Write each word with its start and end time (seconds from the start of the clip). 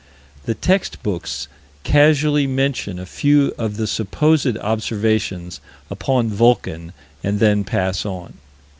The 0.47 0.55
text 0.55 1.03
books 1.03 1.47
casually 1.83 2.47
mention 2.47 2.97
a 2.97 3.05
few 3.05 3.53
of 3.59 3.77
the 3.77 3.85
"supposed" 3.85 4.57
observations 4.57 5.61
upon 5.91 6.29
"Vulcan," 6.29 6.93
and 7.23 7.39
then 7.39 7.63
pass 7.63 8.03
on. 8.03 8.33